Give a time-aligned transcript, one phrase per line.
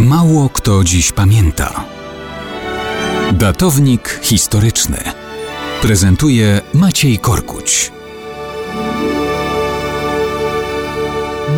[0.00, 1.84] Mało kto dziś pamięta.
[3.32, 4.98] Datownik historyczny
[5.82, 7.92] prezentuje Maciej Korkuć.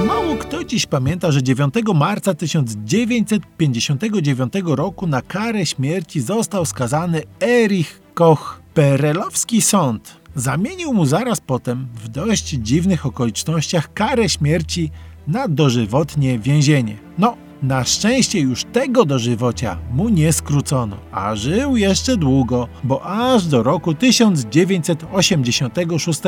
[0.06, 8.00] Mało kto dziś pamięta, że 9 marca 1959 roku na karę śmierci został skazany Erich
[8.14, 8.60] Koch.
[8.74, 14.90] Perelowski sąd zamienił mu zaraz potem, w dość dziwnych okolicznościach, karę śmierci
[15.28, 16.96] na dożywotnie więzienie.
[17.18, 23.46] No, na szczęście już tego dożywocia mu nie skrócono, a żył jeszcze długo, bo aż
[23.46, 26.20] do roku 1986,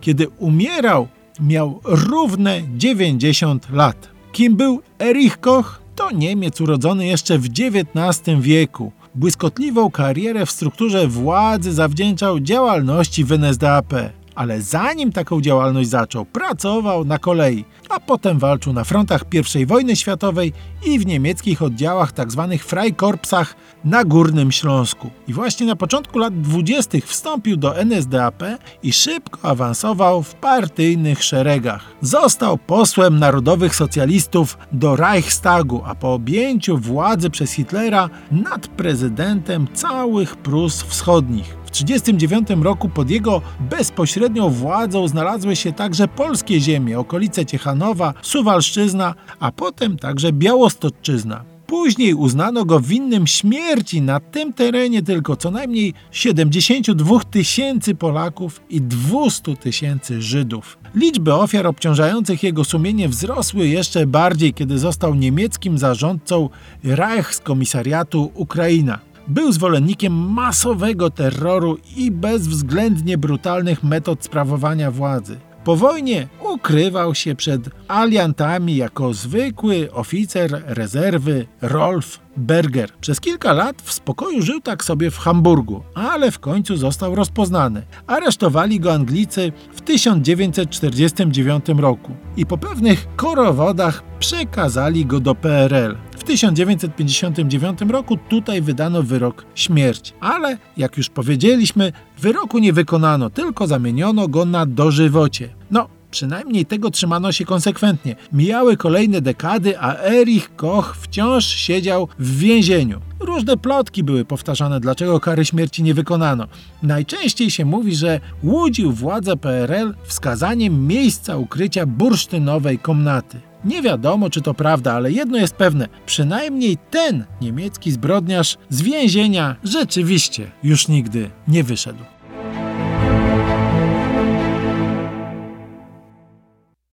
[0.00, 1.08] kiedy umierał,
[1.40, 4.08] miał równe 90 lat.
[4.32, 5.82] Kim był Erich Koch?
[5.96, 8.92] To Niemiec urodzony jeszcze w XIX wieku.
[9.14, 13.94] Błyskotliwą karierę w strukturze władzy zawdzięczał działalności w NSDAP
[14.34, 19.24] ale zanim taką działalność zaczął, pracował na kolei, a potem walczył na frontach
[19.60, 20.52] I wojny światowej
[20.86, 22.48] i w niemieckich oddziałach tzw.
[22.50, 25.10] Tak Freikorpsach na Górnym Śląsku.
[25.28, 26.98] I właśnie na początku lat 20.
[27.04, 28.42] wstąpił do NSDAP
[28.82, 31.84] i szybko awansował w partyjnych szeregach.
[32.00, 40.36] Został posłem narodowych socjalistów do Reichstagu, a po objęciu władzy przez Hitlera nad prezydentem całych
[40.36, 41.61] Prus Wschodnich.
[41.72, 49.52] 1939 roku pod jego bezpośrednią władzą znalazły się także polskie ziemie, okolice Ciechanowa, Suwalszczyzna, a
[49.52, 51.44] potem także Białostoczyzna.
[51.72, 58.80] Później uznano go winnym śmierci na tym terenie tylko co najmniej 72 tysięcy Polaków i
[58.80, 60.78] 200 tysięcy Żydów.
[60.94, 66.48] Liczby ofiar obciążających jego sumienie wzrosły jeszcze bardziej, kiedy został niemieckim zarządcą
[66.84, 69.11] Reichskomisariatu Ukraina.
[69.28, 75.38] Był zwolennikiem masowego terroru i bezwzględnie brutalnych metod sprawowania władzy.
[75.64, 82.90] Po wojnie ukrywał się przed aliantami jako zwykły oficer rezerwy Rolf Berger.
[83.00, 87.82] Przez kilka lat w spokoju żył tak sobie w Hamburgu, ale w końcu został rozpoznany.
[88.06, 95.96] Aresztowali go Anglicy w 1949 roku i po pewnych korowodach przekazali go do PRL.
[96.32, 103.66] W 1959 roku tutaj wydano wyrok śmierci, ale jak już powiedzieliśmy, wyroku nie wykonano, tylko
[103.66, 105.48] zamieniono go na dożywocie.
[105.70, 108.16] No, Przynajmniej tego trzymano się konsekwentnie.
[108.32, 113.00] Mijały kolejne dekady, a Erich Koch wciąż siedział w więzieniu.
[113.20, 116.46] Różne plotki były powtarzane, dlaczego kary śmierci nie wykonano.
[116.82, 123.51] Najczęściej się mówi, że łudził władze PRL wskazaniem miejsca ukrycia bursztynowej komnaty.
[123.64, 129.56] Nie wiadomo, czy to prawda, ale jedno jest pewne: przynajmniej ten niemiecki zbrodniarz z więzienia
[129.64, 132.04] rzeczywiście już nigdy nie wyszedł.